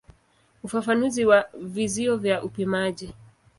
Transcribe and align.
Ufafanuzi 0.63 1.25
wa 1.25 1.45
vizio 1.59 2.17
vya 2.17 2.43
upimaji. 2.43 3.13